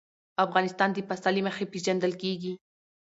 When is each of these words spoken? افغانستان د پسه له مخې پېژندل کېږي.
افغانستان 0.45 0.89
د 0.93 0.97
پسه 1.07 1.29
له 1.35 1.41
مخې 1.47 1.65
پېژندل 1.73 2.11
کېږي. 2.21 2.53